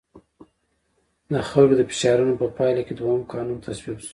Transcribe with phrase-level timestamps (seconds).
[1.31, 4.09] د خلکو د فشارونو په پایله کې دویم قانون تصویب شو.